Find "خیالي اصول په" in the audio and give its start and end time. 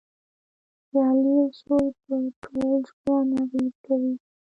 0.87-2.13